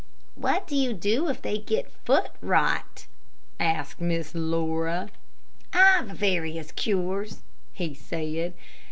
"What 0.33 0.65
do 0.65 0.75
you 0.75 0.93
do 0.93 1.29
if 1.29 1.43
they 1.43 1.59
get 1.59 1.91
foot 2.05 2.31
rot?" 2.41 3.05
asked 3.59 4.01
Miss 4.01 4.33
Laura. 4.33 5.09
"I've 5.73 6.07
various 6.07 6.71
cures," 6.71 7.43
he 7.71 7.93
said. 7.93 8.55